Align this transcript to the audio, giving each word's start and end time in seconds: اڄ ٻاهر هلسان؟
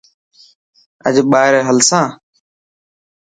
اڄ 1.07 1.15
ٻاهر 1.31 1.53
هلسان؟ 1.69 2.05